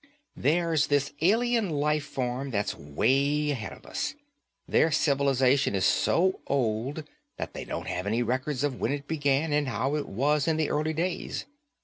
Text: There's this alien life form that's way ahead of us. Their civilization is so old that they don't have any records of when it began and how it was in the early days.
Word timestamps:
There's 0.35 0.87
this 0.87 1.13
alien 1.21 1.69
life 1.69 2.05
form 2.05 2.49
that's 2.49 2.73
way 2.75 3.51
ahead 3.51 3.71
of 3.71 3.85
us. 3.85 4.15
Their 4.67 4.89
civilization 4.89 5.75
is 5.75 5.85
so 5.85 6.39
old 6.47 7.03
that 7.37 7.53
they 7.53 7.65
don't 7.65 7.85
have 7.87 8.07
any 8.07 8.23
records 8.23 8.63
of 8.63 8.79
when 8.79 8.91
it 8.93 9.07
began 9.07 9.53
and 9.53 9.67
how 9.67 9.93
it 9.95 10.09
was 10.09 10.47
in 10.47 10.57
the 10.57 10.71
early 10.71 10.93
days. 10.93 11.45